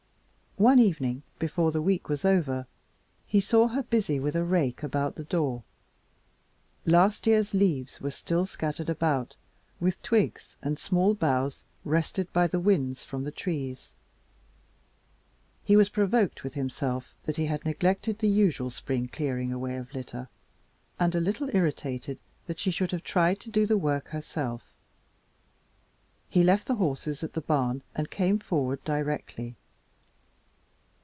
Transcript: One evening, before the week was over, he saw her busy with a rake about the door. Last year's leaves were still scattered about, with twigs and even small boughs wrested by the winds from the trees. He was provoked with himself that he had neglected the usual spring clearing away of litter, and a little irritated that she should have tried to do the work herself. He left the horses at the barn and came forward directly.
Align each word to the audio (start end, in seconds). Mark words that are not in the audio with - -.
One 0.57 0.77
evening, 0.79 1.23
before 1.39 1.71
the 1.71 1.81
week 1.81 2.07
was 2.07 2.23
over, 2.23 2.67
he 3.25 3.39
saw 3.39 3.69
her 3.69 3.81
busy 3.81 4.19
with 4.19 4.35
a 4.35 4.43
rake 4.43 4.83
about 4.83 5.15
the 5.15 5.23
door. 5.23 5.63
Last 6.85 7.25
year's 7.25 7.55
leaves 7.55 7.99
were 7.99 8.11
still 8.11 8.45
scattered 8.45 8.89
about, 8.89 9.35
with 9.79 9.99
twigs 10.03 10.57
and 10.61 10.73
even 10.73 10.77
small 10.83 11.13
boughs 11.15 11.63
wrested 11.83 12.31
by 12.31 12.45
the 12.47 12.59
winds 12.59 13.03
from 13.03 13.23
the 13.23 13.31
trees. 13.31 13.93
He 15.63 15.75
was 15.75 15.89
provoked 15.89 16.43
with 16.43 16.53
himself 16.53 17.15
that 17.23 17.37
he 17.37 17.47
had 17.47 17.65
neglected 17.65 18.19
the 18.19 18.29
usual 18.29 18.69
spring 18.69 19.07
clearing 19.07 19.51
away 19.51 19.77
of 19.77 19.91
litter, 19.95 20.29
and 20.99 21.15
a 21.15 21.19
little 21.21 21.49
irritated 21.55 22.19
that 22.45 22.59
she 22.59 22.69
should 22.69 22.91
have 22.91 23.03
tried 23.03 23.39
to 23.39 23.49
do 23.49 23.65
the 23.65 23.77
work 23.79 24.09
herself. 24.09 24.63
He 26.29 26.43
left 26.43 26.67
the 26.67 26.75
horses 26.75 27.23
at 27.23 27.33
the 27.33 27.41
barn 27.41 27.81
and 27.95 28.11
came 28.11 28.37
forward 28.37 28.83
directly. 28.83 29.55